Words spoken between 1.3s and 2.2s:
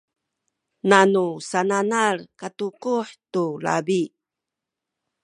sananal